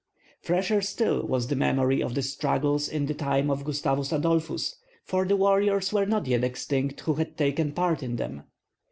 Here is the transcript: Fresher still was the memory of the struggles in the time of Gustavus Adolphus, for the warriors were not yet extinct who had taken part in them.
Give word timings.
Fresher 0.41 0.81
still 0.81 1.27
was 1.27 1.45
the 1.45 1.55
memory 1.55 2.01
of 2.01 2.15
the 2.15 2.23
struggles 2.23 2.89
in 2.89 3.05
the 3.05 3.13
time 3.13 3.51
of 3.51 3.63
Gustavus 3.63 4.11
Adolphus, 4.11 4.77
for 5.03 5.25
the 5.25 5.35
warriors 5.37 5.93
were 5.93 6.07
not 6.07 6.25
yet 6.25 6.43
extinct 6.43 7.01
who 7.01 7.13
had 7.13 7.37
taken 7.37 7.71
part 7.71 8.01
in 8.01 8.15
them. 8.15 8.45